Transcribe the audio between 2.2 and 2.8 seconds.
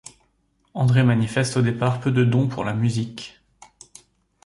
dons pour la